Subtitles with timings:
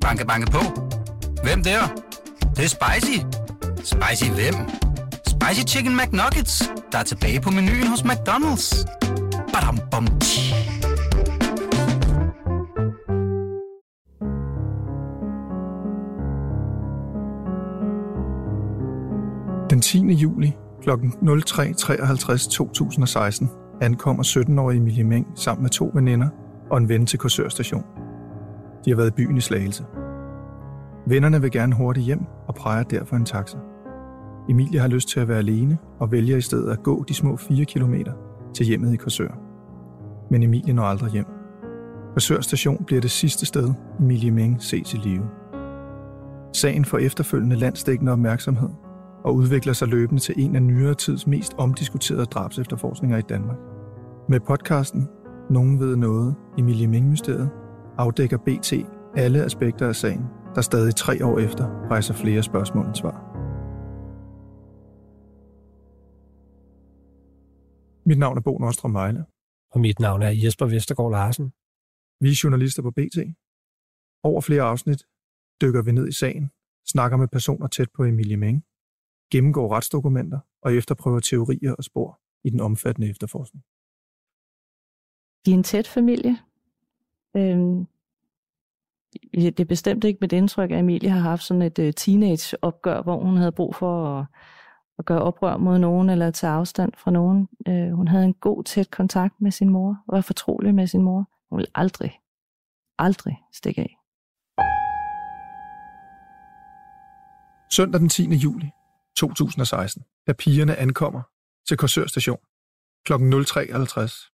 [0.00, 0.58] Banke, banke på.
[1.42, 1.80] Hvem der?
[2.40, 3.18] Det, det er spicy.
[3.76, 4.54] Spicy hvem?
[5.26, 8.84] Spicy Chicken McNuggets, der er tilbage på menuen hos McDonald's.
[9.52, 10.54] Badum, bom, tji.
[19.70, 19.98] Den 10.
[19.98, 20.52] juli
[20.82, 20.90] kl.
[20.90, 23.50] 03.53 2016
[23.80, 26.28] ankommer 17-årige Emilie Meng sammen med to veninder
[26.70, 27.99] og en ven til Korsørstationen.
[28.84, 29.84] De har været i byen i Slagelse.
[31.06, 33.58] Vennerne vil gerne hurtigt hjem og præger derfor en taxa.
[34.48, 37.36] Emilie har lyst til at være alene og vælger i stedet at gå de små
[37.36, 37.94] 4 km
[38.54, 39.38] til hjemmet i Korsør.
[40.30, 41.26] Men Emilie når aldrig hjem.
[42.12, 45.24] Korsør station bliver det sidste sted, Emilie Meng ses i live.
[46.52, 48.68] Sagen får efterfølgende landsdækkende opmærksomhed
[49.24, 53.56] og udvikler sig løbende til en af nyere tids mest omdiskuterede drabsefterforskninger i Danmark.
[54.28, 55.08] Med podcasten
[55.50, 57.50] Nogen ved noget, Emilie Meng-mysteriet,
[58.04, 58.72] afdækker BT
[59.16, 63.16] alle aspekter af sagen, der stadig tre år efter rejser flere spørgsmål end svar.
[68.08, 69.24] Mit navn er Bo Nordstrøm Vejle.
[69.72, 71.46] Og mit navn er Jesper Vestergaard Larsen.
[72.22, 73.18] Vi er journalister på BT.
[74.22, 75.02] Over flere afsnit
[75.62, 76.50] dykker vi ned i sagen,
[76.92, 78.64] snakker med personer tæt på Emilie Meng,
[79.32, 83.64] gennemgår retsdokumenter og efterprøver teorier og spor i den omfattende efterforskning.
[85.44, 86.49] De er en tæt familie.
[87.36, 87.86] Øhm,
[89.32, 93.24] det er bestemt ikke mit indtryk, at Emilie har haft sådan et uh, teenage-opgør, hvor
[93.24, 94.26] hun havde brug for at,
[94.98, 97.48] at gøre oprør mod nogen eller tage afstand fra nogen.
[97.68, 101.02] Øh, hun havde en god, tæt kontakt med sin mor og var fortrolig med sin
[101.02, 101.28] mor.
[101.50, 102.20] Hun ville aldrig,
[102.98, 103.96] aldrig stikke af.
[107.72, 108.34] Søndag den 10.
[108.34, 108.70] juli
[109.16, 111.22] 2016, da pigerne ankommer
[111.68, 112.38] til Korsør station
[113.06, 113.12] kl.
[113.12, 114.29] 03.50.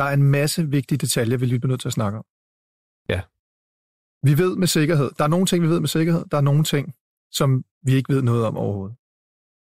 [0.00, 2.24] Der er en masse vigtige detaljer, vi lige bliver nødt til at snakke om.
[3.08, 3.20] Ja.
[4.28, 6.64] Vi ved med sikkerhed, der er nogle ting, vi ved med sikkerhed, der er nogle
[6.64, 6.94] ting,
[7.30, 8.96] som vi ikke ved noget om overhovedet.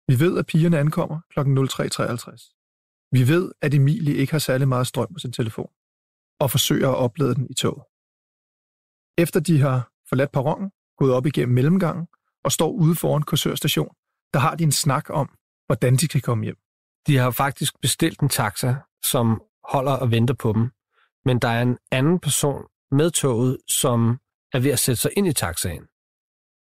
[0.08, 1.38] Vi ved, at pigerne ankommer kl.
[1.40, 3.08] 03.53.
[3.12, 5.70] Vi ved, at Emilie ikke har særlig meget strøm på sin telefon,
[6.40, 7.84] og forsøger at oplade den i toget.
[9.24, 12.06] Efter de har forladt perronen, gået op igennem mellemgangen
[12.44, 13.94] og står ude foran Korsør station,
[14.34, 15.28] der har de en snak om,
[15.66, 16.58] hvordan de kan komme hjem.
[17.06, 18.74] De har faktisk bestilt en taxa,
[19.04, 20.70] som holder og venter på dem.
[21.24, 24.18] Men der er en anden person med toget, som
[24.52, 25.86] er ved at sætte sig ind i taxaen.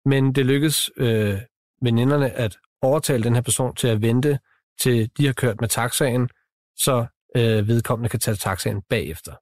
[0.06, 1.42] Men det lykkes øh,
[1.82, 4.40] veninderne at overtale den her person til at vente,
[4.80, 6.30] til de har kørt med taxaen,
[6.76, 9.36] så øh, vedkommende kan tage taxaen bagefter.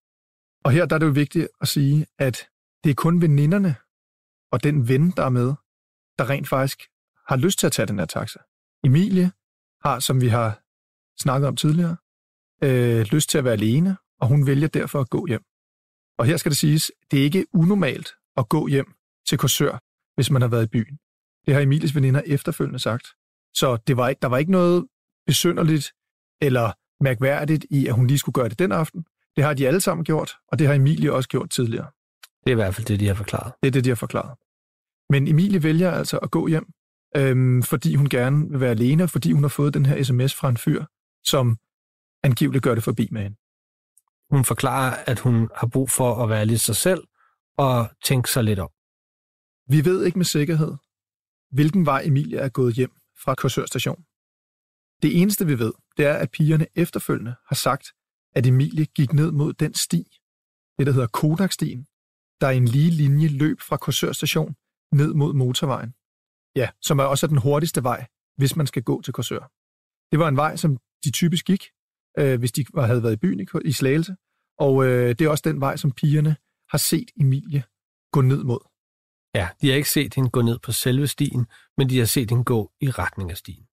[0.64, 2.48] Og her der er det jo vigtigt at sige, at
[2.84, 3.76] det er kun veninderne
[4.52, 5.54] og den ven, der er med,
[6.18, 6.80] der rent faktisk
[7.28, 8.40] har lyst til at tage den her taxa.
[8.84, 9.32] Emilie
[9.84, 10.62] har, som vi har
[11.22, 11.98] snakket om tidligere,
[12.64, 15.44] øh, lyst til at være alene, og hun vælger derfor at gå hjem.
[16.18, 18.94] Og her skal det siges, det er ikke unormalt at gå hjem
[19.28, 19.80] til Korsør,
[20.16, 21.00] hvis man har været i byen.
[21.46, 23.08] Det har Emilies veninder efterfølgende sagt.
[23.54, 24.88] Så det var ikke, der var ikke noget
[25.28, 25.92] besynderligt
[26.42, 26.72] eller
[27.04, 29.06] mærkværdigt i, at hun lige skulle gøre det den aften.
[29.36, 31.88] Det har de alle sammen gjort, og det har Emilie også gjort tidligere.
[32.44, 33.54] Det er i hvert fald det, de har forklaret.
[33.64, 34.38] Det er det, de har forklaret.
[35.10, 36.68] Men Emilie vælger altså at gå hjem,
[37.16, 40.50] øhm, fordi hun gerne vil være alene, fordi hun har fået den her sms fra
[40.50, 40.86] en fyr,
[41.26, 41.58] som
[42.24, 43.38] angiveligt gør det forbi med hende.
[44.36, 47.04] Hun forklarer, at hun har brug for at være lidt sig selv
[47.58, 48.70] og tænke sig lidt om.
[49.68, 50.74] Vi ved ikke med sikkerhed,
[51.52, 52.92] hvilken vej Emilia er gået hjem
[53.24, 54.04] fra Korsør station.
[55.02, 57.88] Det eneste vi ved, det er, at pigerne efterfølgende har sagt,
[58.36, 60.04] at Emilie gik ned mod den sti,
[60.78, 61.88] det der hedder Kodakstien,
[62.42, 64.56] der er en lige linje løb fra Korsør station
[64.92, 65.94] ned mod motorvejen.
[66.56, 68.08] Ja, som er også den hurtigste vej,
[68.38, 69.52] hvis man skal gå til Korsør.
[70.12, 71.64] Det var en vej, som de typisk gik,
[72.18, 74.16] øh, hvis de havde været i byen i, i Slagelse,
[74.60, 76.36] og øh, det er også den vej, som pigerne
[76.70, 77.64] har set Emilie
[78.12, 78.60] gå ned mod.
[79.36, 82.30] Ja, de har ikke set hende gå ned på selve stien, men de har set
[82.30, 83.64] hende gå i retning af stien.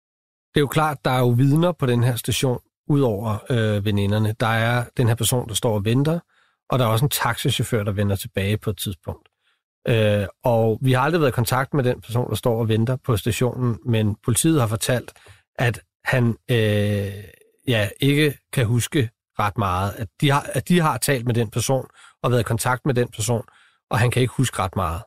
[0.55, 4.35] Det er jo klart, der er jo vidner på den her station, udover øh, veninderne.
[4.41, 6.21] Der er den her person, der står og venter,
[6.71, 9.29] og der er også en taxichauffør, der vender tilbage på et tidspunkt.
[9.89, 12.97] Øh, og vi har aldrig været i kontakt med den person, der står og venter
[12.97, 15.13] på stationen, men politiet har fortalt,
[15.59, 17.25] at han øh,
[17.69, 19.95] ja, ikke kan huske ret meget.
[19.99, 21.87] At de, har, at de har talt med den person
[22.23, 23.45] og været i kontakt med den person,
[23.91, 25.03] og han kan ikke huske ret meget.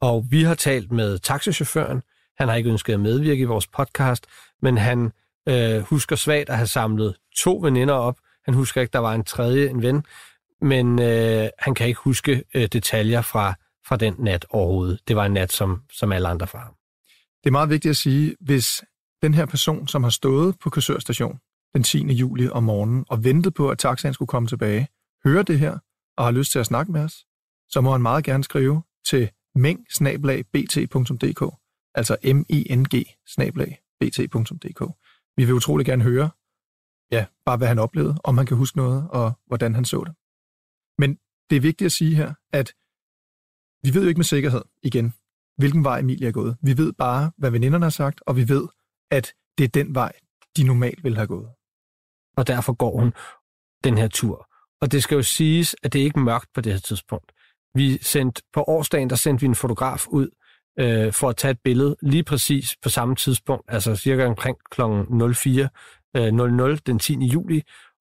[0.00, 2.02] Og vi har talt med taxichaufføren.
[2.38, 4.26] Han har ikke ønsket at medvirke i vores podcast,
[4.62, 5.12] men han
[5.48, 8.18] øh, husker svagt at have samlet to veninder op.
[8.44, 10.04] Han husker ikke, der var en tredje, en ven,
[10.60, 13.54] men øh, han kan ikke huske øh, detaljer fra,
[13.88, 15.00] fra den nat overhovedet.
[15.08, 16.74] Det var en nat, som, som alle andre fra ham.
[17.42, 18.84] Det er meget vigtigt at sige, hvis
[19.22, 21.38] den her person, som har stået på kursørstation,
[21.74, 22.12] den 10.
[22.12, 24.88] juli om morgenen og ventede på, at taxaen skulle komme tilbage,
[25.24, 25.78] hører det her
[26.16, 27.26] og har lyst til at snakke med os,
[27.68, 29.86] så må han meget gerne skrive til meng
[31.94, 32.94] altså m i n g
[34.00, 34.82] bt.dk.
[35.36, 36.30] Vi vil utrolig gerne høre,
[37.12, 40.14] ja, bare hvad han oplevede, om han kan huske noget, og hvordan han så det.
[40.98, 41.18] Men
[41.50, 42.74] det er vigtigt at sige her, at
[43.82, 45.14] vi ved jo ikke med sikkerhed, igen,
[45.56, 46.56] hvilken vej Emilie er gået.
[46.62, 48.68] Vi ved bare, hvad veninderne har sagt, og vi ved,
[49.10, 50.12] at det er den vej,
[50.56, 51.50] de normalt ville have gået.
[52.38, 53.12] Og derfor går hun
[53.84, 54.48] den her tur.
[54.80, 57.32] Og det skal jo siges, at det er ikke mørkt på det her tidspunkt.
[57.74, 60.28] Vi sendte på årsdagen, der sendte vi en fotograf ud
[60.80, 64.82] øh, for at tage et billede lige præcis på samme tidspunkt, altså cirka omkring kl.
[64.82, 64.82] 04.00
[66.16, 67.14] øh, den 10.
[67.14, 67.62] juli.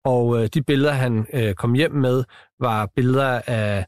[0.05, 2.23] Og øh, de billeder, han øh, kom hjem med,
[2.59, 3.85] var billeder af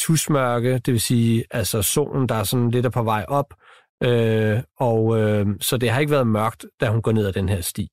[0.00, 3.54] tusmørke, det vil sige altså solen, der er sådan lidt på vej op.
[4.02, 7.48] Øh, og øh, så det har ikke været mørkt, da hun går ned ad den
[7.48, 7.88] her sti.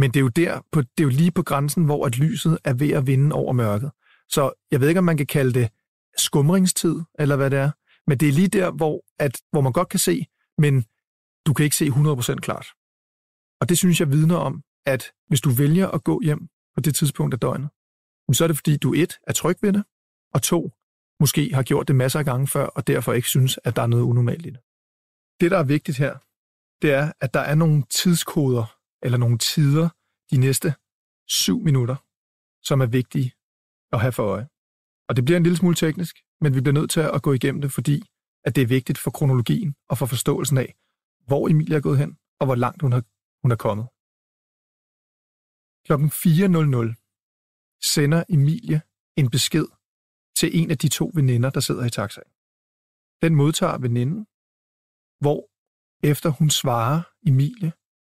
[0.00, 2.58] Men det er jo der, på, det er jo lige på grænsen, hvor at lyset
[2.64, 3.90] er ved at vinde over mørket.
[4.28, 5.68] Så jeg ved ikke, om man kan kalde det
[6.16, 7.70] skumringstid, eller hvad det er.
[8.06, 10.26] Men det er lige der, hvor, at, hvor man godt kan se,
[10.58, 10.84] men
[11.46, 12.66] du kan ikke se 100% klart.
[13.60, 16.94] Og det synes jeg vidner om, at hvis du vælger at gå hjem på det
[16.94, 17.68] tidspunkt af døgnet,
[18.32, 19.84] så er det fordi, du et, er tryg ved det,
[20.34, 20.70] og to,
[21.20, 23.86] måske har gjort det masser af gange før, og derfor ikke synes, at der er
[23.86, 24.60] noget unormalt i det.
[25.40, 26.14] Det, der er vigtigt her,
[26.82, 29.88] det er, at der er nogle tidskoder, eller nogle tider
[30.30, 30.74] de næste
[31.28, 31.96] syv minutter,
[32.62, 33.32] som er vigtige
[33.92, 34.48] at have for øje.
[35.08, 37.60] Og det bliver en lille smule teknisk, men vi bliver nødt til at gå igennem
[37.60, 38.02] det, fordi
[38.44, 40.74] at det er vigtigt for kronologien og for forståelsen af,
[41.26, 43.02] hvor Emilie er gået hen, og hvor langt hun er,
[43.42, 43.86] hun er kommet.
[45.86, 46.94] Klokken 4.00
[47.94, 48.82] sender Emilie
[49.16, 49.66] en besked
[50.38, 52.30] til en af de to veninder, der sidder i taxaen.
[53.22, 54.26] Den modtager veninden,
[55.20, 55.40] hvor
[56.10, 57.72] efter hun svarer Emilie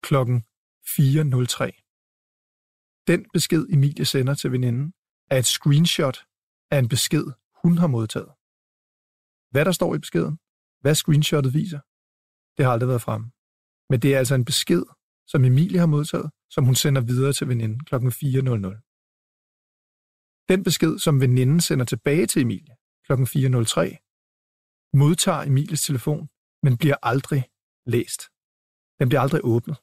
[0.03, 0.45] klokken
[0.85, 3.03] 4.03.
[3.07, 4.93] Den besked, Emilie sender til veninden,
[5.31, 6.25] er et screenshot
[6.71, 7.25] af en besked,
[7.63, 8.31] hun har modtaget.
[9.51, 10.39] Hvad der står i beskeden,
[10.81, 11.79] hvad screenshottet viser,
[12.57, 13.31] det har aldrig været fremme.
[13.89, 14.83] Men det er altså en besked,
[15.27, 17.95] som Emilie har modtaget, som hun sender videre til veninden kl.
[17.95, 17.97] 4.00.
[20.49, 22.75] Den besked, som veninden sender tilbage til Emilie
[23.05, 23.13] kl.
[23.13, 26.29] 4.03, modtager Emilies telefon,
[26.63, 27.49] men bliver aldrig
[27.85, 28.21] læst.
[28.99, 29.77] Den bliver aldrig åbnet.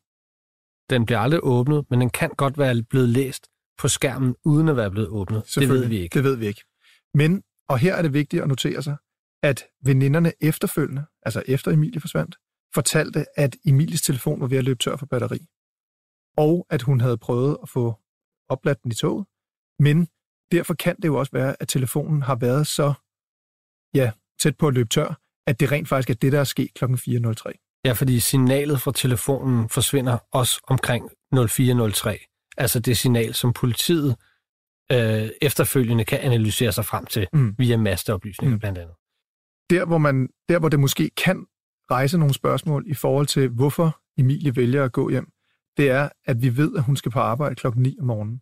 [0.90, 3.49] Den bliver aldrig åbnet, men den kan godt være blevet læst
[3.79, 5.43] på skærmen, uden at være blevet åbnet.
[5.55, 6.14] Det ved vi ikke.
[6.14, 6.64] Det ved vi ikke.
[7.14, 8.96] Men, og her er det vigtigt at notere sig,
[9.43, 12.37] at veninderne efterfølgende, altså efter Emilie forsvandt,
[12.75, 15.46] fortalte, at Emilies telefon var ved at løbe tør for batteri.
[16.37, 17.94] Og at hun havde prøvet at få
[18.49, 19.26] opladt den i toget.
[19.79, 20.08] Men
[20.52, 22.93] derfor kan det jo også være, at telefonen har været så
[23.94, 26.75] ja, tæt på at løbe tør, at det rent faktisk er det, der er sket
[26.75, 26.84] kl.
[26.84, 27.68] 4.03.
[27.84, 32.54] Ja, fordi signalet fra telefonen forsvinder også omkring 04.03.
[32.56, 34.16] Altså det signal, som politiet
[34.92, 37.54] øh, efterfølgende kan analysere sig frem til mm.
[37.58, 38.60] via masteoplysninger mm.
[38.60, 38.94] blandt andet.
[39.70, 41.46] Der hvor, man, der, hvor det måske kan
[41.90, 45.28] rejse nogle spørgsmål i forhold til, hvorfor Emilie vælger at gå hjem,
[45.76, 48.40] det er, at vi ved, at hun skal på arbejde klokken 9 om morgenen.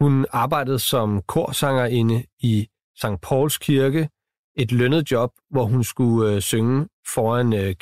[0.00, 3.20] Hun arbejdede som korsangerinde i St.
[3.22, 4.08] Pauls Kirke,
[4.56, 7.74] et lønnet job, hvor hun skulle øh, synge foran øh,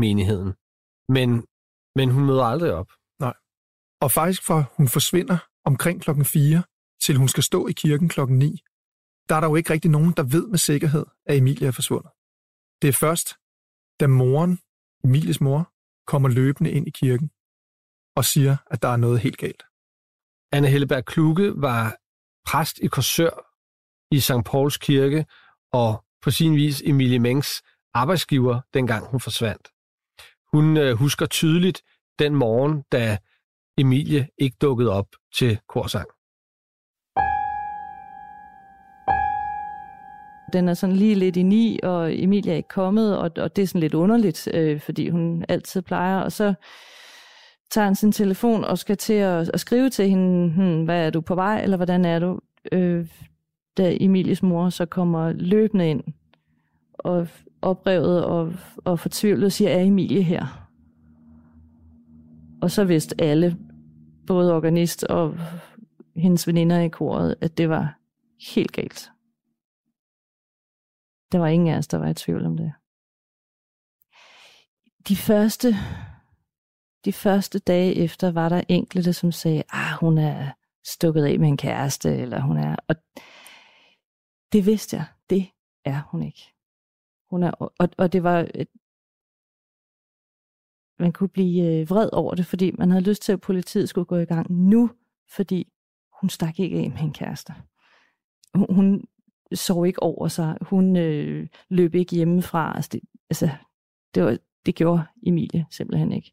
[0.00, 0.54] kirkemenigheden.
[1.08, 1.46] Men,
[1.96, 2.90] men hun møder aldrig op.
[3.20, 3.34] Nej.
[4.00, 6.62] Og faktisk for hun forsvinder omkring klokken 4,
[7.02, 8.62] til hun skal stå i kirken klokken 9,
[9.28, 12.10] der er der jo ikke rigtig nogen, der ved med sikkerhed, at Emilie er forsvundet.
[12.82, 13.28] Det er først,
[14.00, 14.58] da moren,
[15.04, 15.72] Emilies mor,
[16.06, 17.30] kommer løbende ind i kirken
[18.16, 19.62] og siger, at der er noget helt galt.
[20.52, 21.96] Anne Helleberg Kluge var
[22.48, 23.34] præst i Korsør
[24.16, 24.44] i St.
[24.50, 25.26] Pauls kirke,
[25.72, 27.62] og på sin vis Emilie Mengs
[27.94, 29.68] arbejdsgiver, dengang hun forsvandt.
[30.52, 31.82] Hun øh, husker tydeligt
[32.18, 33.18] den morgen, da
[33.78, 36.06] Emilie ikke dukkede op til korsang.
[40.52, 43.62] Den er sådan lige lidt i ni, og Emilie er ikke kommet, og, og det
[43.62, 46.20] er sådan lidt underligt, øh, fordi hun altid plejer.
[46.20, 46.54] Og så
[47.70, 51.10] tager han sin telefon og skal til at, at skrive til hende, hmm, hvad er
[51.10, 52.40] du på vej, eller hvordan er du?
[52.72, 53.06] Øh,
[53.76, 56.02] da Emilies mor så kommer løbende ind
[56.98, 57.28] og
[57.62, 58.52] oprevet og,
[58.84, 60.68] og fortvivlet siger, er Emilie her?
[62.62, 63.56] Og så vidste alle,
[64.26, 65.38] både organist og
[66.16, 67.98] hendes veninder i koret, at det var
[68.54, 69.10] helt galt.
[71.32, 72.72] Der var ingen af os, der var i tvivl om det.
[75.08, 75.68] De første,
[77.04, 80.52] de første dage efter var der enkelte, som sagde, ah, hun er
[80.86, 82.76] stukket af med en kæreste, eller hun er...
[82.88, 82.96] Og
[84.52, 85.46] det vidste jeg, det
[85.84, 86.59] er hun ikke.
[87.30, 88.66] Hun er, og, og det var, øh,
[90.98, 94.04] man kunne blive øh, vred over det, fordi man havde lyst til, at politiet skulle
[94.04, 94.90] gå i gang nu,
[95.28, 95.72] fordi
[96.20, 97.54] hun stak ikke af med en kæreste.
[98.54, 99.04] Hun,
[99.52, 100.56] sov ikke over sig.
[100.60, 102.76] Hun øh, løb ikke hjemmefra.
[102.76, 103.50] Altså, det, altså
[104.14, 106.32] det, var, det gjorde Emilie simpelthen ikke.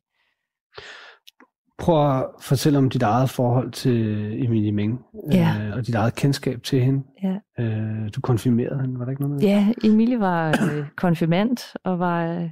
[1.78, 4.00] Prøv at fortælle om dit eget forhold til
[4.46, 5.00] Emilie Meng,
[5.32, 5.56] Ja.
[5.62, 7.04] øh, og dit eget kendskab til hende.
[7.24, 7.64] Ja.
[7.64, 9.48] Øh, du konfirmerede hende, var der ikke noget med det?
[9.48, 12.50] Ja, Emilie var øh, konfirmand og var øh,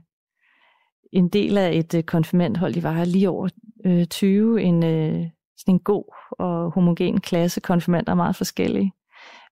[1.13, 2.74] en del af et øh, konfirmandhold.
[2.74, 3.50] De var lige over
[3.86, 5.25] øh, 20, en, øh,
[5.58, 7.62] sådan en god og homogen klasse.
[7.62, 8.91] Konfirmander er meget forskellige.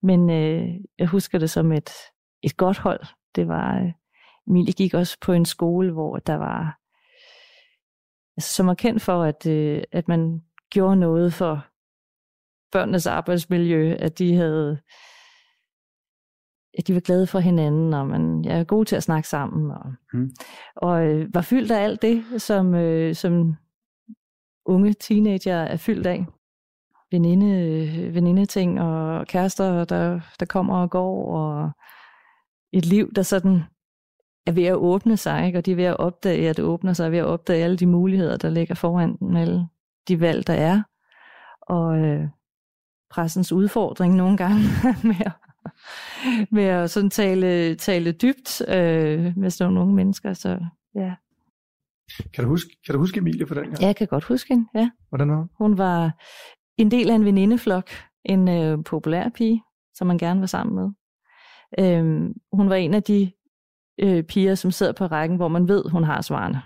[0.03, 0.67] Men øh,
[0.99, 1.89] jeg husker det som et,
[2.43, 2.99] et godt hold.
[3.35, 3.91] Det var, øh,
[4.47, 6.79] Emilie gik også på en skole, hvor der var,
[8.37, 11.65] altså, som var kendt for, at, øh, at man gjorde noget for
[12.71, 14.79] børnenes arbejdsmiljø, at de havde
[16.77, 19.71] at de var glade for hinanden, og man ja, er god til at snakke sammen,
[19.71, 20.31] og, Mm.
[20.75, 23.55] og øh, var fyldt af alt det, som, øh, som
[24.65, 26.25] unge teenager er fyldt af.
[27.11, 31.71] Veninde, venindeting og kærester, der, der kommer og går, og
[32.73, 33.63] et liv, der sådan
[34.45, 35.57] er ved at åbne sig, ikke?
[35.57, 37.85] og de er ved at opdage, at det åbner sig, ved at opdage alle de
[37.85, 39.67] muligheder, der ligger foran dem, alle
[40.07, 40.83] de valg, der er.
[41.61, 42.27] Og øh,
[43.09, 44.59] pressens udfordring nogle gange
[45.09, 45.31] med at,
[46.51, 50.33] med at sådan tale, tale dybt øh, med sådan nogle unge mennesker.
[50.33, 51.13] Så ja,
[52.33, 53.81] Kan du huske, kan du huske Emilie på den gang?
[53.81, 54.67] jeg kan godt huske hende.
[54.75, 54.89] Ja.
[55.09, 55.49] Hvordan var hun?
[55.57, 56.11] Hun var
[56.77, 57.89] en del af en venindeflok,
[58.25, 60.89] en øh, populær pige, som man gerne var sammen med.
[61.79, 63.31] Øhm, hun var en af de
[63.97, 66.61] øh, piger, som sidder på rækken, hvor man ved, hun har svarene.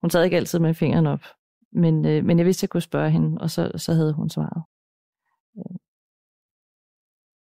[0.00, 1.24] Hun sad ikke altid med fingeren op,
[1.72, 4.62] men, øh, men jeg vidste, jeg kunne spørge hende, og så, så havde hun svaret.
[5.58, 5.76] Øh.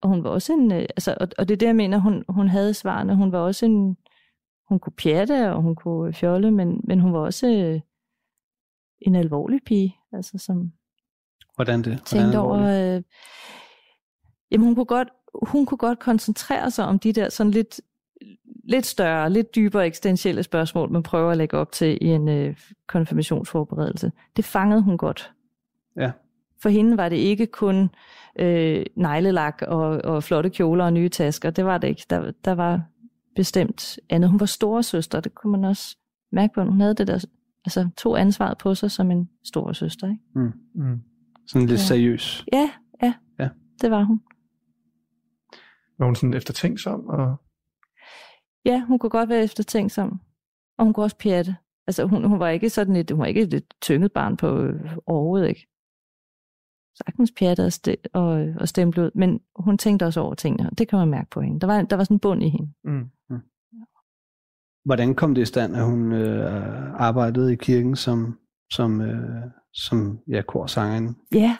[0.02, 2.24] Og hun var også en, øh, altså, og, og det er det, jeg mener, hun,
[2.28, 3.16] hun havde svarene.
[3.16, 3.96] Hun var også en,
[4.68, 7.80] hun kunne pjatte, og hun kunne fjolle, men, men hun var også øh,
[9.00, 10.72] en alvorlig pige, altså som,
[11.54, 11.86] Hvordan det?
[11.86, 12.58] Hvordan tænkte over...
[12.58, 13.02] Øh,
[14.50, 15.08] jamen, hun kunne, godt,
[15.42, 17.80] hun kunne godt koncentrere sig om de der sådan lidt,
[18.64, 22.56] lidt større, lidt dybere eksistentielle spørgsmål, man prøver at lægge op til i en øh,
[22.86, 24.12] konfirmationsforberedelse.
[24.36, 25.32] Det fangede hun godt.
[25.96, 26.10] Ja.
[26.62, 27.90] For hende var det ikke kun
[28.38, 31.50] øh, neglelak og, og flotte kjoler og nye tasker.
[31.50, 32.02] Det var det ikke.
[32.10, 32.82] Der, der var
[33.36, 34.30] bestemt andet.
[34.30, 35.96] Hun var storesøster, det kunne man også
[36.32, 36.64] mærke på.
[36.64, 37.24] Hun havde det der,
[37.64, 40.08] altså tog ansvaret på sig som en storesøster.
[40.08, 40.52] Ikke?
[40.74, 41.00] Mm.
[41.46, 41.84] Sådan lidt Ja.
[41.84, 42.44] seriøs.
[42.52, 42.70] Ja,
[43.02, 43.48] ja, Ja.
[43.80, 44.20] det var hun.
[45.98, 47.06] Var hun sådan eftertænksom?
[47.06, 47.36] Og...
[48.64, 50.20] Ja, hun kunne godt være eftertænksom.
[50.78, 51.56] Og hun kunne også pjatte.
[51.86, 54.96] Altså, hun, hun var ikke sådan et, hun var ikke et tynget barn på øh,
[55.06, 55.66] overhovedet ikke.
[56.96, 59.10] Sagtens pjatte og, st- og, og stemple ud.
[59.14, 61.60] Men hun tænkte også over tingene, og det kan man mærke på hende.
[61.60, 62.72] Der var, der var sådan en bund i hende.
[62.84, 63.10] Mm.
[64.84, 68.38] Hvordan kom det i stand, at hun øh, arbejdede i kirken som,
[68.72, 69.42] som, øh,
[69.72, 71.14] som ja, korsangerinde?
[71.34, 71.56] Ja,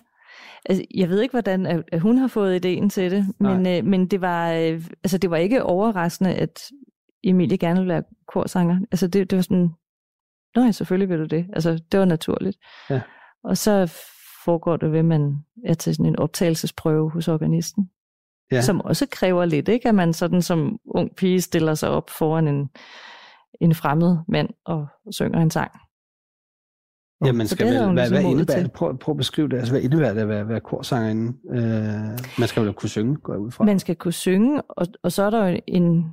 [0.64, 3.85] altså, jeg ved ikke, hvordan at, at hun har fået ideen til det, men, øh,
[3.85, 6.61] men det, var, øh, altså, det var ikke overraskende, at
[7.25, 8.79] Emilie gerne ville være korsanger.
[8.93, 9.71] Altså, det, det var sådan,
[10.55, 11.47] Nå ja, selvfølgelig vil du det.
[11.52, 12.59] Altså, det var naturligt.
[12.91, 13.00] Ja.
[13.45, 13.93] Og så
[14.45, 15.37] foregår det ved, at man
[15.67, 17.91] er til sådan en optagelsesprøve hos organisten,
[18.52, 18.61] Ja.
[18.61, 19.88] som også kræver lidt, ikke?
[19.88, 22.69] At man sådan som ung pige stiller sig op foran en,
[23.61, 25.71] en fremmed mand og synger en sang.
[27.26, 28.73] Jamen, Så skal vel, hvad, ligesom hvad indebærer det?
[28.73, 29.57] Prøv, prøv at beskrive det.
[29.57, 31.33] Altså, hvad indebærer det at være, være korsangerinde?
[31.50, 33.64] Øh, man skal vel kunne synge, går jeg ud fra.
[33.64, 36.05] Man skal kunne synge, og, og så er der jo en,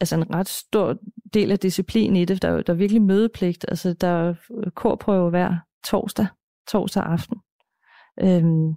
[0.00, 0.96] altså en ret stor
[1.34, 2.42] del af disciplin i det.
[2.42, 3.64] Der er, der er virkelig mødepligt.
[3.68, 4.34] Altså, der er
[4.74, 6.26] korprøve hver torsdag,
[6.68, 7.40] torsdag aften.
[8.20, 8.74] Øhm,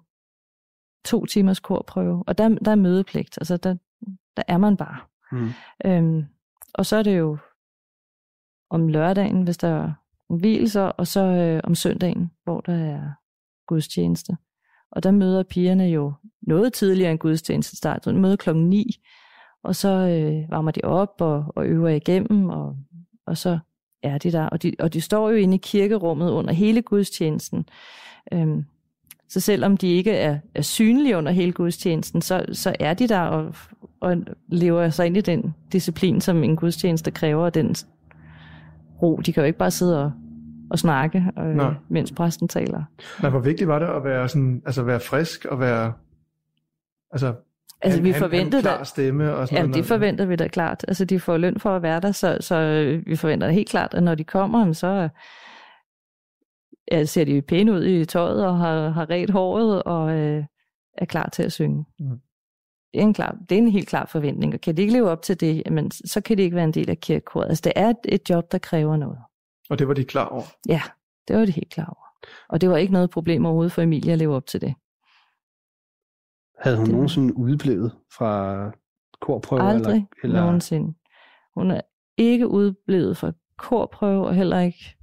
[1.06, 3.38] to timers korprøve, og der, der er mødepligt.
[3.38, 3.76] Altså, der,
[4.38, 5.00] der er man bare.
[5.32, 5.50] Mm.
[5.86, 6.26] Øhm,
[6.74, 7.38] og så er det jo
[8.70, 9.94] om lørdagen, hvis der er
[10.30, 13.12] hvilelser, og så øh, om søndagen, hvor der er
[13.68, 14.38] gudstjeneste.
[14.92, 18.06] Og der møder pigerne jo noget tidligere end gudstjeneste start.
[18.06, 19.04] De møder klokken 9,
[19.68, 22.76] og så øh, varmer de op og, og øver igennem, og,
[23.26, 23.60] og så
[24.04, 24.46] er de der.
[24.46, 27.66] Og de, og de står jo inde i kirkerummet under hele gudstjenesten.
[28.32, 28.66] Øhm,
[29.30, 33.20] så selvom de ikke er, er synlige under hele gudstjenesten, så, så er de der
[33.20, 33.56] og,
[34.00, 37.76] og lever sig ind i den disciplin, som en gudstjeneste kræver, og den
[39.02, 39.18] ro.
[39.26, 40.12] De kan jo ikke bare sidde og,
[40.70, 41.74] og snakke, øh, Nej.
[41.90, 42.84] mens præsten taler.
[43.22, 45.94] Men hvor vigtigt var det at være, sådan, altså være frisk og være...
[47.12, 47.34] Altså,
[47.82, 49.84] Altså, han, vi han, forventede han da, klar stemme og sådan Jamen, noget.
[49.84, 50.86] det forventer vi da klart.
[50.88, 53.94] Altså, de får løn for at være der, så, så øh, vi forventer helt klart,
[53.94, 55.10] at når de kommer, så
[56.92, 60.44] ja, ser de pæne ud i tøjet og har, har ret håret og øh,
[60.98, 61.86] er klar til at synge.
[62.00, 62.20] Mm.
[62.94, 65.10] Det, er en klar, det er en helt klar forventning, og kan de ikke leve
[65.10, 67.48] op til det, jamen, så kan de ikke være en del af kirkekoret.
[67.48, 69.18] Altså, det er et, et job, der kræver noget.
[69.70, 70.44] Og det var de klar over.
[70.70, 70.82] Ja,
[71.28, 72.08] det var de helt klar over.
[72.50, 74.74] Og det var ikke noget problem overhovedet for Emilie at leve op til det.
[76.62, 78.72] Havde hun Det- nogensinde udeblevet fra
[79.22, 79.62] korprøve?
[79.62, 80.42] Aldrig eller, eller...
[80.42, 80.98] nogensinde.
[81.56, 81.82] Hun er
[82.18, 84.98] ikke udblevet fra korprøve, og heller ikke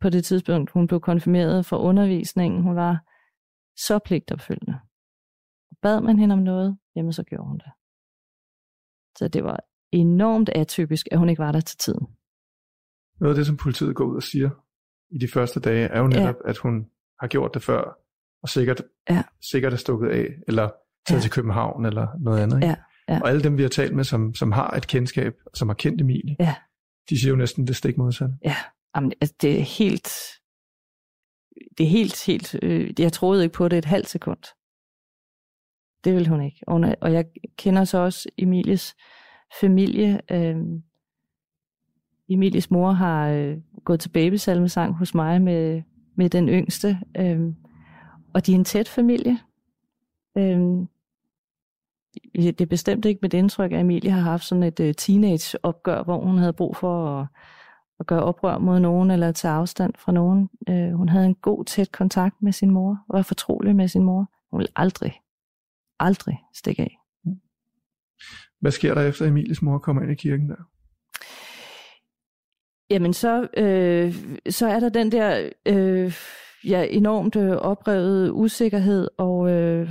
[0.00, 2.62] på det tidspunkt, hun blev konfirmeret for undervisningen.
[2.62, 2.98] Hun var
[3.76, 4.80] så pligtopfyldende.
[5.82, 7.72] Bad man hende om noget, jamen så gjorde hun det.
[9.18, 9.60] Så det var
[9.92, 12.06] enormt atypisk, at hun ikke var der til tiden.
[13.20, 14.50] Noget af det, som politiet går ud og siger
[15.10, 16.50] i de første dage, er jo netop, ja.
[16.50, 17.98] at hun har gjort det før,
[18.46, 19.22] og sikkert, ja.
[19.50, 20.70] sikkert er stukket af, eller
[21.08, 21.22] taget ja.
[21.22, 22.56] til København, eller noget andet.
[22.56, 22.66] Ikke?
[22.66, 22.74] Ja.
[23.08, 23.20] Ja.
[23.20, 26.00] Og alle dem, vi har talt med, som, som har et kendskab, som har kendt
[26.00, 26.54] Emilie, ja.
[27.10, 28.34] de siger jo næsten det stik modsatte.
[28.44, 28.56] Ja,
[28.96, 30.08] Jamen, altså, det er helt,
[31.78, 34.42] det er helt, helt, øh, jeg troede ikke på det et halvt sekund.
[36.04, 36.60] Det ville hun ikke.
[36.66, 37.24] Og, og jeg
[37.58, 38.96] kender så også Emilies
[39.60, 40.20] familie.
[40.30, 40.56] Øh,
[42.28, 45.82] Emilies mor har øh, gået til babysalmesang hos mig med,
[46.16, 46.98] med den yngste.
[47.18, 47.40] Øh,
[48.36, 49.38] og de er en tæt familie.
[50.38, 50.58] Øh,
[52.34, 56.20] det er bestemt ikke mit indtryk, at Emilie har haft sådan et uh, teenage-opgør, hvor
[56.20, 57.26] hun havde brug for at,
[58.00, 60.48] at gøre oprør mod nogen eller tage afstand fra nogen.
[60.70, 64.02] Uh, hun havde en god, tæt kontakt med sin mor, og var fortrolig med sin
[64.02, 64.30] mor.
[64.50, 65.20] Hun ville aldrig,
[65.98, 66.98] aldrig stikke af.
[68.60, 70.68] Hvad sker der efter Emilies mor kommer ind i kirken der?
[72.90, 74.14] Jamen så, øh,
[74.50, 76.12] så er der den der øh,
[76.64, 79.90] ja, enormt øh, oprevet usikkerhed og, øh,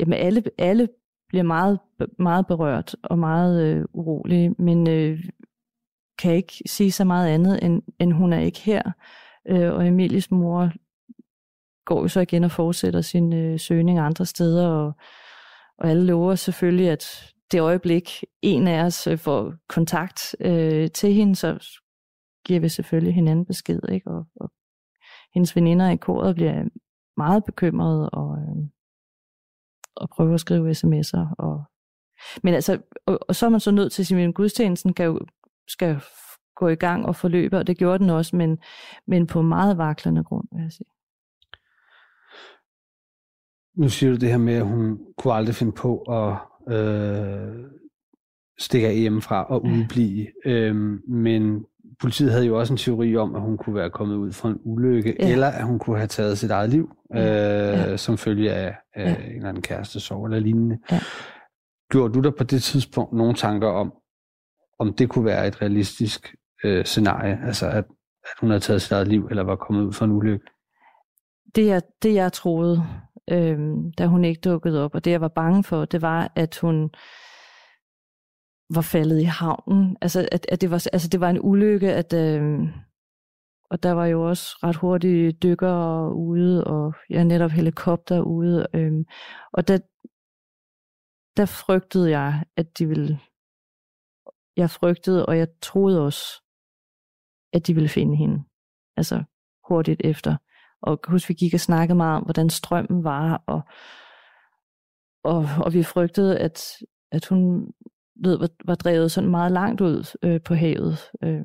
[0.00, 0.88] jamen alle, alle
[1.28, 1.78] bliver meget,
[2.18, 5.24] meget berørt og meget øh, urolige, men øh,
[6.18, 8.82] kan ikke sige så meget andet, end, end hun er ikke her.
[9.48, 10.70] Øh, og Emilies mor
[11.84, 14.92] går jo så igen og fortsætter sin øh, søgning andre steder, og,
[15.78, 21.12] og alle lover selvfølgelig, at det øjeblik, en af os øh, får kontakt øh, til
[21.12, 21.78] hende, så
[22.44, 24.10] giver vi selvfølgelig hinanden besked, ikke?
[24.10, 24.50] Og, og
[25.38, 26.68] hendes veninder i koret bliver
[27.16, 28.68] meget bekymrede, og, øh,
[29.96, 31.34] og prøve at skrive sms'er.
[31.38, 31.64] Og...
[32.42, 35.04] Men altså, og, og så er man så nødt til at sige, at gudstjenesten skal
[35.04, 35.20] jo,
[35.68, 36.00] skal
[36.56, 38.58] gå i gang og forløbe, og det gjorde den også, men,
[39.06, 40.86] men på meget vaklende grund, vil jeg sige.
[43.76, 46.38] Nu siger du det her med, at hun kunne aldrig finde på at
[46.74, 47.64] øh,
[48.58, 50.26] stikke af hjemmefra og udblive.
[50.44, 50.50] Ja.
[50.50, 51.64] Øhm, men
[52.00, 54.58] politiet havde jo også en teori om, at hun kunne være kommet ud fra en
[54.64, 55.32] ulykke, ja.
[55.32, 57.96] eller at hun kunne have taget sit eget liv, øh, ja.
[57.96, 59.16] som følge af, af ja.
[59.16, 60.78] en eller anden kæreste sorg eller lignende.
[60.90, 61.00] Ja.
[61.90, 63.92] Gjorde du der på det tidspunkt nogle tanker om,
[64.78, 67.84] om det kunne være et realistisk øh, scenarie, altså at,
[68.22, 70.46] at hun havde taget sit eget liv, eller var kommet ud fra en ulykke?
[71.54, 72.84] Det jeg, det jeg troede,
[73.30, 73.58] øh,
[73.98, 76.90] da hun ikke dukkede op, og det jeg var bange for, det var, at hun
[78.70, 79.96] var faldet i havnen.
[80.00, 82.60] Altså, at, at det, var, altså, det var en ulykke, at, øh,
[83.70, 88.66] og der var jo også ret hurtige dykkere ude, og ja, netop helikopter ude.
[88.74, 88.92] Øh,
[89.52, 89.78] og der,
[91.36, 93.20] der frygtede jeg, at de ville...
[94.56, 96.42] Jeg frygtede, og jeg troede også,
[97.52, 98.44] at de ville finde hende.
[98.96, 99.24] Altså
[99.68, 100.36] hurtigt efter.
[100.82, 103.60] Og husk, vi gik og snakkede meget om, hvordan strømmen var, og,
[105.24, 106.76] og, og vi frygtede, at,
[107.12, 107.72] at hun
[108.24, 110.98] ved, var, var drevet sådan meget langt ud øh, på havet.
[111.22, 111.44] Øh,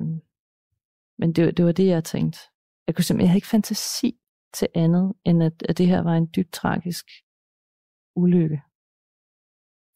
[1.18, 2.38] men det, det var det, jeg tænkte.
[2.86, 4.20] Jeg, kunne simpelthen, jeg havde ikke fantasi
[4.54, 7.06] til andet, end at, at det her var en dybt tragisk
[8.16, 8.62] ulykke.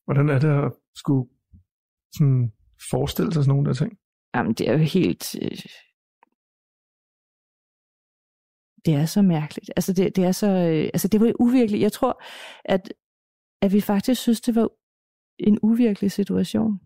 [0.04, 1.30] Hvordan er det at skulle
[2.18, 2.52] sådan
[2.90, 3.98] forestille sig sådan nogle der ting?
[4.34, 5.24] Jamen, det er jo helt...
[5.42, 5.58] Øh,
[8.84, 9.70] det er så mærkeligt.
[9.76, 10.46] Altså, det, det er så...
[10.46, 11.82] Øh, altså, det var uvirkeligt.
[11.82, 12.22] Jeg tror,
[12.64, 12.92] at,
[13.62, 14.68] at vi faktisk synes, det var
[15.38, 16.80] en uvirkelig situation.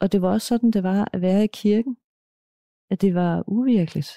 [0.00, 1.96] Og det var også sådan, det var at være i kirken.
[2.90, 4.10] At det var uvirkeligt.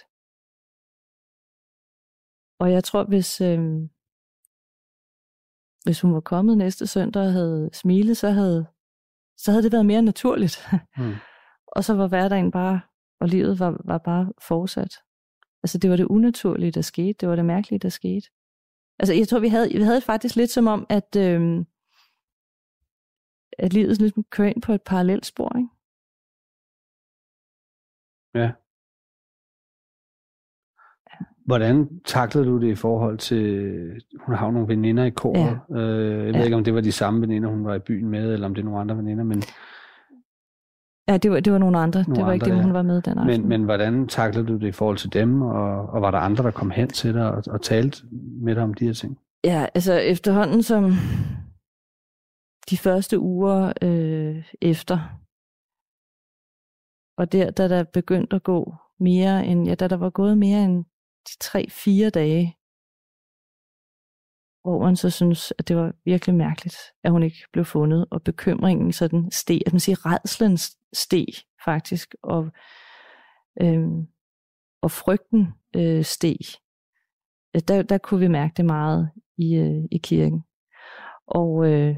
[2.60, 3.60] Og jeg tror, hvis, øh,
[5.84, 8.68] hvis hun var kommet næste søndag og havde smilet, så havde,
[9.38, 10.58] så havde det været mere naturligt.
[10.98, 11.14] Mm.
[11.76, 12.82] og så var hverdagen bare,
[13.22, 14.94] og livet var, var bare fortsat.
[15.64, 17.14] Altså det var det unaturlige, der skete.
[17.14, 18.28] Det var det mærkelige, der skete.
[19.00, 21.66] Altså jeg tror, vi havde, vi havde faktisk lidt som om, at, øh,
[23.60, 25.70] at livet ligesom kører ind på et parallelt spor, ikke?
[28.36, 28.52] Ja.
[31.46, 35.60] Hvordan taklede du det i forhold til, hun har nogle veninder i koret.
[35.70, 35.80] Ja.
[35.80, 36.44] Øh, jeg ved ja.
[36.44, 38.62] ikke, om det var de samme veninder, hun var i byen med, eller om det
[38.62, 39.44] er nogle andre veninder, men...
[41.10, 42.04] Ja, det var, det var nogle andre.
[42.04, 42.62] Nogle det var andre, ikke dem, ja.
[42.64, 43.42] hun var med den aften.
[43.42, 46.44] Men, men hvordan taklede du det i forhold til dem, og, og var der andre,
[46.44, 48.06] der kom hen til dig og, og talte
[48.42, 49.20] med dig om de her ting?
[49.44, 50.92] Ja, altså efterhånden som,
[52.70, 54.98] de første uger øh, efter.
[57.18, 60.64] Og der, da der begyndte at gå mere end, ja, da der var gået mere
[60.64, 60.86] end
[61.28, 62.58] de tre-fire dage,
[64.62, 68.24] hvor man så synes, at det var virkelig mærkeligt, at hun ikke blev fundet, og
[68.24, 70.58] bekymringen sådan steg, at man siger, redslen
[70.94, 71.28] steg
[71.66, 72.52] faktisk, og,
[73.62, 74.08] øhm,
[74.82, 76.38] og frygten øh, steg.
[77.68, 80.44] Der, der kunne vi mærke det meget i, øh, i kirken.
[81.28, 81.96] Og, øh,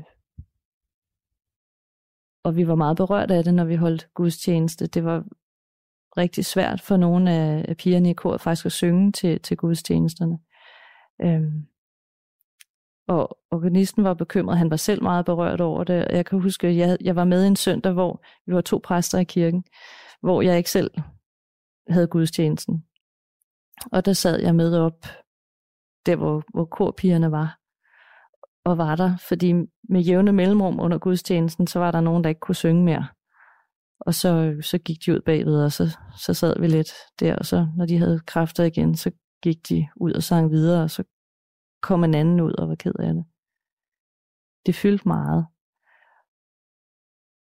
[2.44, 4.88] og vi var meget berørt af det, når vi holdt gudstjeneste.
[4.88, 5.24] Det var
[6.18, 10.40] rigtig svært for nogle af, pigerne i koret faktisk at synge til, til gudstjenesterne.
[11.22, 11.66] Øhm,
[13.08, 14.58] og organisten var bekymret.
[14.58, 16.08] Han var selv meget berørt over det.
[16.10, 19.18] Jeg kan huske, at jeg, jeg var med en søndag, hvor vi var to præster
[19.18, 19.64] i kirken,
[20.22, 20.92] hvor jeg ikke selv
[21.90, 22.86] havde gudstjenesten.
[23.92, 25.06] Og der sad jeg med op,
[26.06, 27.59] der hvor, hvor korpigerne var,
[28.66, 29.54] og var der, fordi
[29.90, 33.08] med jævne mellemrum under gudstjenesten, så var der nogen, der ikke kunne synge mere.
[34.00, 37.46] Og så, så gik de ud bagved, og så, så sad vi lidt der, og
[37.46, 39.12] så når de havde kræfter igen, så
[39.44, 41.04] gik de ud og sang videre, og så
[41.82, 43.26] kom en anden ud og var ked af det.
[44.66, 45.48] Det fyldte meget.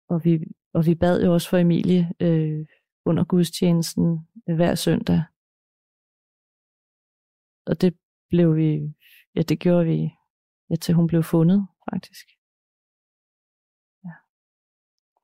[0.09, 0.39] Og vi,
[0.73, 2.65] og vi bad jo også for Emilie øh,
[3.05, 5.23] under gudstjenesten øh, hver søndag.
[7.65, 7.97] Og det
[8.29, 8.93] blev vi,
[9.35, 10.11] ja det gjorde vi,
[10.69, 12.28] ja til hun blev fundet faktisk.
[14.06, 14.13] Ja.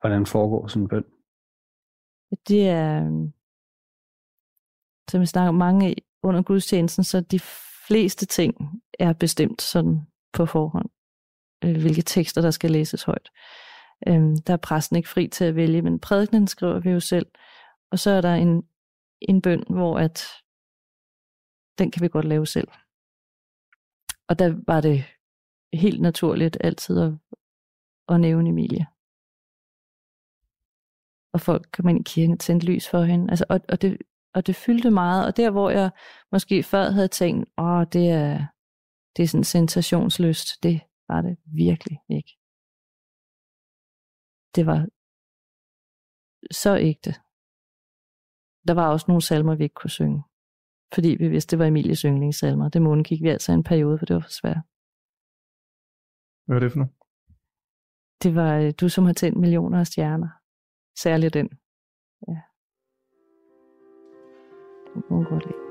[0.02, 1.06] Hvordan foregår sådan en bøn?
[2.32, 3.30] Ja, det er, øh,
[5.12, 7.40] som vi snakker mange under gudstjenesten, så de
[7.88, 8.56] fleste ting
[9.00, 10.02] er bestemt sådan
[10.34, 10.90] på forhånd,
[11.64, 13.30] øh, hvilke tekster, der skal læses højt.
[14.08, 17.32] Øhm, der er præsten ikke fri til at vælge, men prædikenen skriver vi jo selv.
[17.92, 18.64] Og så er der en,
[19.22, 20.24] en bøn, hvor at
[21.78, 22.68] den kan vi godt lave selv.
[24.28, 25.06] Og der var det
[25.74, 27.14] helt naturligt altid at,
[28.10, 28.88] at nævne Emilie.
[31.34, 33.30] Og folk kom ind i kirken og tændte lys for hende.
[33.30, 33.98] Altså, og, og det,
[34.34, 35.92] og det fyldte meget, og der hvor jeg
[36.32, 38.46] måske før havde tænkt, åh, det er,
[39.18, 42.38] det er sådan sensationsløst, det var det virkelig ikke.
[44.56, 44.88] Det var
[46.52, 47.12] så ægte.
[48.68, 50.24] Der var også nogle salmer, vi ikke kunne synge,
[50.94, 52.70] fordi vi vidste, det var Emilies yndlingssalmer.
[52.70, 54.64] Det måned gik vi altså en periode, for det var for svært.
[56.50, 56.94] Hvad var det for noget?
[58.24, 60.30] Det var øh, Du, som har tændt millioner af stjerner.
[61.00, 61.50] Særligt den.
[62.28, 62.42] Ja.
[65.16, 65.69] Un gorrito.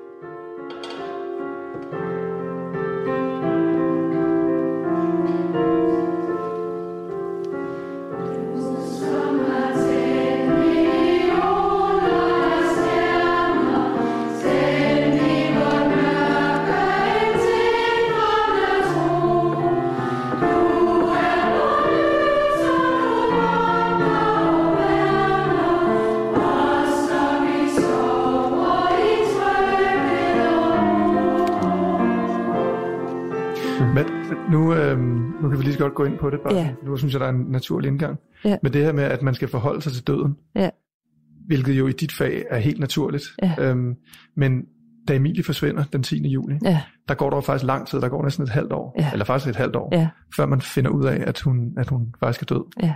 [34.51, 34.99] Nu, øh,
[35.43, 36.75] nu kan vi lige så godt gå ind på det, bare ja.
[36.85, 38.19] nu synes jeg, der er en naturlig indgang.
[38.45, 38.57] Ja.
[38.63, 40.71] Men det her med, at man skal forholde sig til døden, ja.
[41.47, 43.25] hvilket jo i dit fag er helt naturligt.
[43.43, 43.55] Ja.
[43.59, 43.95] Øhm,
[44.37, 44.63] men
[45.09, 46.29] da Emilie forsvinder den 10.
[46.29, 46.83] juli, ja.
[47.09, 49.13] der går der faktisk lang tid, der går næsten et halvt år, ja.
[49.13, 50.09] eller faktisk et halvt år, ja.
[50.37, 52.65] før man finder ud af, at hun, at hun faktisk er død.
[52.83, 52.95] Ja,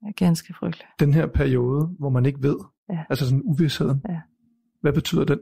[0.00, 0.88] det er ganske frygteligt.
[1.00, 2.56] Den her periode, hvor man ikke ved,
[2.90, 2.98] ja.
[3.10, 4.20] altså sådan uvidsheden, ja.
[4.80, 5.38] hvad betyder den?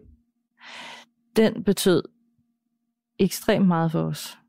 [1.37, 2.03] Den betød
[3.18, 4.39] ekstremt meget for os.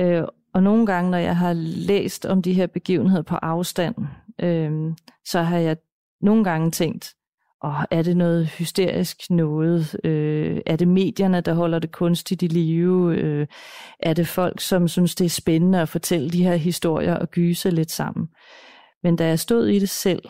[0.00, 3.94] Øh, og nogle gange, når jeg har læst om de her begivenheder på afstand,
[4.42, 4.92] øh,
[5.24, 5.76] så har jeg
[6.20, 7.14] nogle gange tænkt,
[7.64, 9.96] åh, er det noget hysterisk noget?
[10.04, 13.16] Øh, er det medierne, der holder det kunstigt i live?
[13.16, 13.46] Øh,
[14.00, 17.70] er det folk, som synes, det er spændende at fortælle de her historier og gyse
[17.70, 18.28] lidt sammen?
[19.02, 20.22] Men da jeg stod i det selv,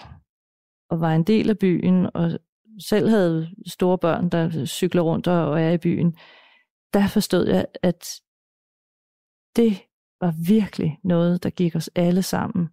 [0.91, 2.31] og var en del af byen, og
[2.89, 6.15] selv havde store børn, der cykler rundt og er i byen,
[6.95, 8.07] der forstod jeg, at
[9.57, 9.83] det
[10.21, 12.69] var virkelig noget, der gik os alle sammen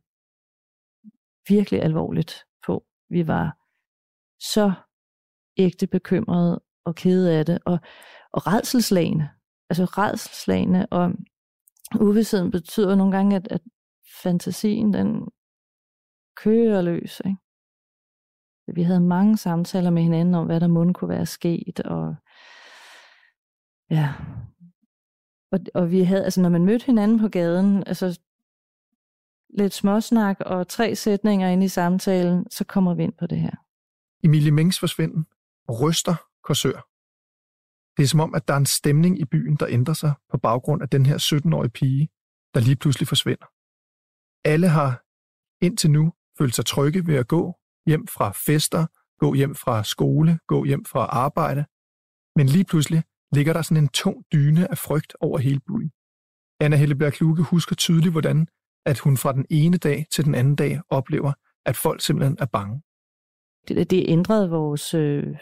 [1.48, 2.86] virkelig alvorligt på.
[3.10, 3.58] Vi var
[4.40, 4.74] så
[5.58, 7.80] ægte bekymrede og kede af det, og,
[8.34, 9.30] og redselslagene.
[9.70, 11.12] Altså redselslagene, og
[12.02, 13.62] uvidsheden betyder nogle gange, at, at
[14.24, 15.28] fantasien, den
[16.36, 17.22] kører løs.
[17.26, 17.38] Ikke?
[18.76, 22.16] Vi havde mange samtaler med hinanden om, hvad der måtte kunne være sket, og
[23.90, 24.14] ja,
[25.52, 28.20] og, og vi havde, altså når man mødte hinanden på gaden, altså
[29.50, 33.56] lidt småsnak og tre sætninger ind i samtalen, så kommer vi ind på det her.
[34.24, 35.26] Emilie Mengs forsvinden
[35.82, 36.88] ryster Korsør.
[37.98, 40.38] Det er som om, at der er en stemning i byen, der ændrer sig på
[40.38, 42.10] baggrund af den her 17-årige pige,
[42.54, 43.46] der lige pludselig forsvinder.
[44.46, 45.04] Alle har
[45.62, 47.56] indtil nu følt sig trygge ved at gå
[47.86, 48.86] hjem fra fester,
[49.20, 51.66] gå hjem fra skole, gå hjem fra arbejde.
[52.36, 53.04] Men lige pludselig
[53.34, 55.92] ligger der sådan en tung dyne af frygt over hele byen.
[56.60, 58.48] Anna Helleberg Kluge husker tydeligt, hvordan
[58.86, 61.34] at hun fra den ene dag til den anden dag oplever,
[61.66, 62.82] at folk simpelthen er bange.
[63.68, 65.38] Det, det ændrede vores øh,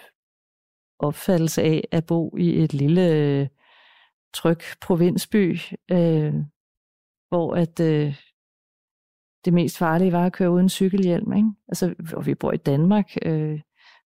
[1.00, 3.48] opfattelse af at bo i et lille øh,
[4.34, 5.60] tryg provinsby,
[5.92, 6.34] øh,
[7.30, 8.16] hvor at øh,
[9.46, 11.34] det mest farlige var at køre uden cykelhjelm.
[11.34, 11.50] Ikke?
[11.68, 13.62] Altså, og vi bor i Danmark, øh,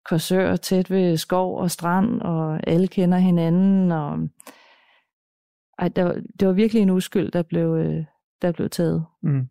[0.10, 3.92] Korsør tæt ved skov og strand, og alle kender hinanden.
[3.92, 4.30] Og,
[5.80, 8.06] ej, der, det var virkelig en uskyld, der blev, øh,
[8.42, 9.06] der blev taget.
[9.22, 9.50] Mm.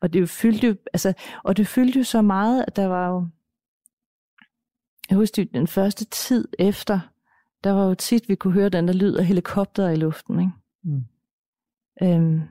[0.00, 1.12] Og det fyldte jo, altså,
[1.44, 3.26] og det fyldte jo så meget, at der var jo,
[5.10, 7.00] jeg husker den første tid efter,
[7.64, 10.40] der var jo tit, vi kunne høre den der lyd af helikopter i luften.
[10.40, 10.52] Ikke?
[10.84, 11.04] Mm.
[12.02, 12.42] Øhm,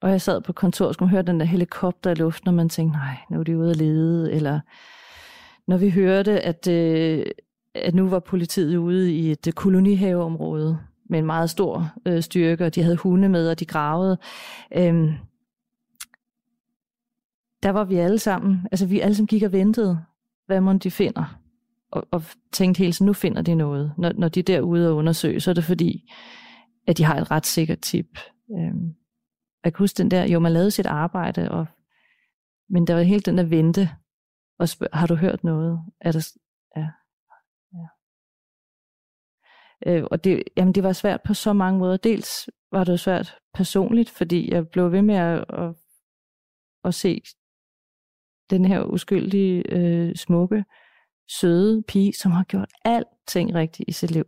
[0.00, 2.68] og jeg sad på kontor og skulle høre den der helikopter i luften, og man
[2.68, 4.32] tænkte, nej, nu er de ude at lede.
[4.32, 4.60] Eller
[5.66, 7.26] når vi hørte, at, øh,
[7.74, 10.78] at nu var politiet ude i et øh, kolonihaveområde
[11.10, 14.18] med en meget stor øh, styrke, og de havde hunde med, og de gravede.
[14.76, 15.12] Øhm,
[17.62, 20.04] der var vi alle sammen, altså vi alle sammen gik og ventede,
[20.46, 21.38] hvad man de finder.
[21.90, 23.92] Og, og tænkte hele tiden, nu finder de noget.
[23.98, 26.12] Når, når de er derude og undersøger, så er det fordi,
[26.86, 28.18] at de har et ret sikkert tip.
[28.58, 28.94] Øhm,
[29.64, 31.66] jeg kan huske den der, jo man lavede sit arbejde, og,
[32.70, 33.90] men der var helt den der vente,
[34.58, 35.80] og spørg, har du hørt noget?
[36.00, 36.36] Er der,
[36.76, 36.88] ja,
[37.72, 37.88] ja.
[39.86, 41.96] Øh, og det, jamen det var svært på så mange måder.
[41.96, 45.74] Dels var det svært personligt, fordi jeg blev ved med at, at,
[46.84, 47.22] at se
[48.50, 50.64] den her uskyldige, øh, smukke,
[51.28, 54.24] søde pige, som har gjort alting rigtigt i sit liv.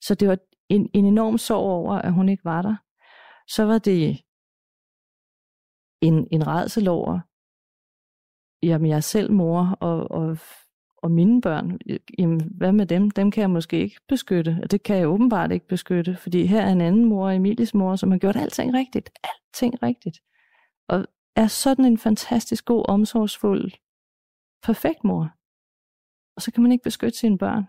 [0.00, 2.76] Så det var en, en enorm sorg over, at hun ikke var der.
[3.48, 4.24] Så var det
[6.00, 7.20] en, en redsel over,
[8.62, 10.38] jamen jeg er selv mor, og, og,
[10.96, 11.78] og mine børn,
[12.18, 13.10] jamen hvad med dem?
[13.10, 16.62] Dem kan jeg måske ikke beskytte, og det kan jeg åbenbart ikke beskytte, fordi her
[16.62, 20.20] er en anden mor, Emilies mor, som har gjort alting rigtigt, alting rigtigt,
[20.88, 23.72] og er sådan en fantastisk god, omsorgsfuld,
[24.62, 25.30] perfekt mor.
[26.36, 27.64] Og så kan man ikke beskytte sine børn.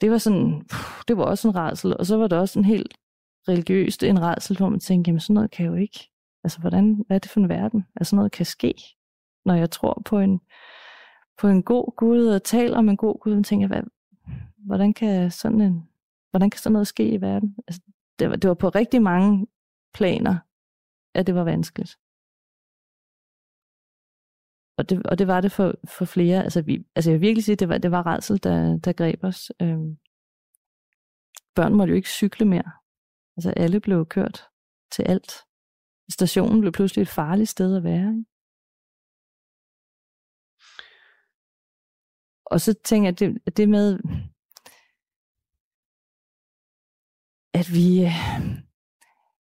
[0.00, 0.68] Det var sådan,
[1.08, 2.94] det var også en rædsel, og så var det også en helt
[3.48, 6.10] religiøst en rædsel, hvor man tænkte, jamen sådan noget kan jo ikke,
[6.44, 7.84] altså hvordan, hvad er det for en verden?
[7.96, 8.74] Altså noget kan ske,
[9.44, 10.40] når jeg tror på en,
[11.38, 13.82] på en god Gud, og taler om en god Gud, og tænker, hvad,
[14.66, 15.88] hvordan kan sådan en,
[16.30, 17.56] hvordan kan sådan noget ske i verden?
[17.68, 17.80] Altså,
[18.18, 19.46] det, var, det var på rigtig mange
[19.94, 20.38] planer,
[21.14, 21.98] at det var vanskeligt.
[24.78, 26.42] Og det, og det var det for, for flere.
[26.42, 29.24] Altså, vi, altså jeg vil virkelig sige, det var, det var redsel, der, der greb
[29.24, 29.52] os.
[29.62, 29.98] Øhm,
[31.54, 32.70] børn måtte jo ikke cykle mere.
[33.36, 34.48] Altså alle blev kørt
[34.92, 35.32] til alt.
[36.10, 38.08] Stationen blev pludselig et farligt sted at være.
[38.10, 38.29] Ikke?
[42.50, 43.98] Og så tænker jeg, at det, det med,
[47.54, 48.04] at vi,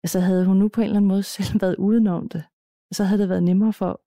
[0.05, 2.45] altså havde hun nu på en eller anden måde selv været udenom det,
[2.93, 4.01] så havde det været nemmere for,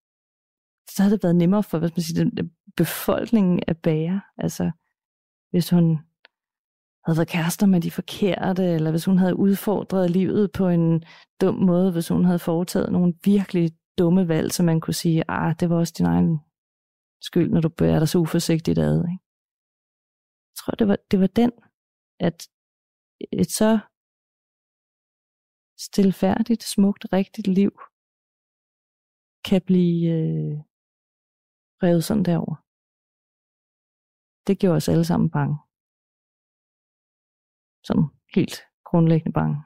[0.91, 4.21] så havde det været nemmere for, hvad man siger, den, befolkningen at bære.
[4.37, 4.71] Altså,
[5.49, 5.99] hvis hun
[7.05, 11.03] havde været kærester med de forkerte, eller hvis hun havde udfordret livet på en
[11.41, 15.55] dum måde, hvis hun havde foretaget nogle virkelig dumme valg, så man kunne sige, ah,
[15.59, 16.39] det var også din egen
[17.21, 18.97] skyld, når du bærer dig så uforsigtigt ad.
[18.97, 19.23] Ikke?
[20.49, 21.51] Jeg tror, det var, det var den,
[22.19, 22.49] at
[23.31, 23.79] et så
[25.77, 27.71] stilfærdigt, smukt, rigtigt liv
[29.49, 30.57] kan blive øh,
[31.83, 32.55] revet sådan derover.
[34.47, 35.57] Det gjorde os alle sammen bange
[37.87, 39.57] sådan helt grundlæggende bange.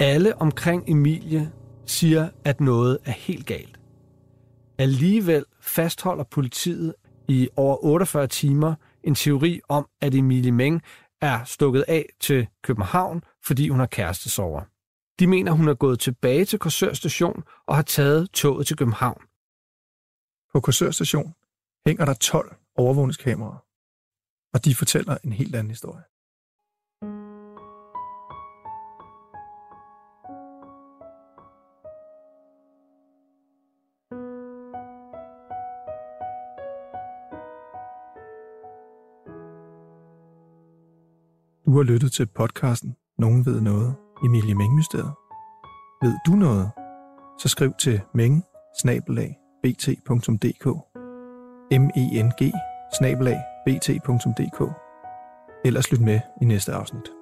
[0.00, 1.44] Alle omkring Emilie
[1.86, 3.80] siger, at noget er helt galt.
[4.78, 6.94] Alligevel fastholder politiet
[7.28, 10.82] i over 48 timer en teori om, at Emilie Meng
[11.20, 14.62] er stukket af til København, fordi hun har kærestesover.
[15.18, 19.22] De mener, hun er gået tilbage til Korsør station og har taget toget til København.
[20.52, 21.34] På Korsør station
[21.86, 23.64] hænger der 12 overvågningskameraer,
[24.54, 26.02] og de fortæller en helt anden historie.
[41.66, 43.94] Du har lyttet til podcasten Nogen ved noget,
[44.24, 45.12] Emilie Meng-mysteriet.
[46.02, 46.70] Ved du noget?
[47.38, 48.44] Så skriv til meng
[48.78, 48.84] bt.dk
[51.72, 54.72] meng bt.dk.
[55.64, 57.21] Ellers lyt med i næste afsnit.